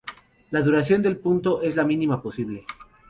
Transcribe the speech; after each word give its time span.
La 0.49 0.63
duración 0.63 1.03
del 1.03 1.17
punto 1.17 1.61
es 1.61 1.75
la 1.75 1.83
mínima 1.83 2.23
posible. 2.23 2.65